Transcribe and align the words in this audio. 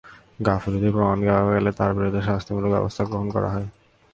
গাফিলতির 0.45 0.93
প্রমাণ 0.95 1.17
পাওয়া 1.27 1.51
গেলে 1.51 1.71
তাঁর 1.77 1.91
বিরুদ্ধে 1.97 2.21
শাস্তিমূলক 2.29 2.69
ব্যবস্থা 2.75 3.03
গ্রহণ 3.09 3.27
করা 3.35 3.49
হয়। 3.53 3.67